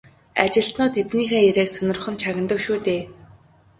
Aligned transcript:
Ажилтнууд 0.43 0.93
эзнийхээ 1.01 1.41
яриаг 1.49 1.69
сонирхон 1.71 2.15
чагнадаг 2.21 2.59
шүү 2.65 2.77
дээ. 2.85 3.01